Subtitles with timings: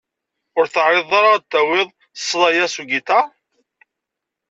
[0.57, 1.89] Ur teεriḍeḍ ara ad d-tawiḍ
[2.19, 3.27] ssḍa-ya s ugiṭar?